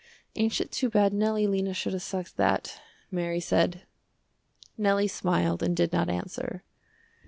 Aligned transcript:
"Ain't 0.35 0.59
it 0.59 0.71
too 0.71 0.89
bad, 0.89 1.13
Nellie, 1.13 1.45
Lena 1.45 1.75
should 1.75 1.93
have 1.93 2.01
sucked 2.01 2.35
that," 2.37 2.81
Mary 3.11 3.39
said. 3.39 3.83
Nellie 4.75 5.07
smiled 5.07 5.61
and 5.61 5.77
did 5.77 5.93
not 5.93 6.09
answer. 6.09 6.63